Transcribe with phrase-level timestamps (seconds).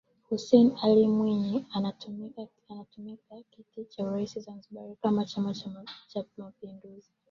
[0.29, 5.85] Hussein Ali Mwinyi anatumikia kiti cha Urais wa Zanzibar kwa chama cha
[6.37, 7.09] mapinduzi